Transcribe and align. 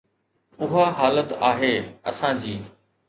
اها 0.59 0.85
حالت 0.91 1.33
آهي 1.49 1.73
اسان 2.13 2.37
جي. 2.45 2.57